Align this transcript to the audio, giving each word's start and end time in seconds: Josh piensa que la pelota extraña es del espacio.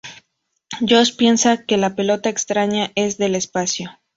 Josh 0.81 1.15
piensa 1.15 1.63
que 1.63 1.77
la 1.77 1.95
pelota 1.95 2.27
extraña 2.29 2.91
es 2.95 3.19
del 3.19 3.35
espacio. 3.35 3.91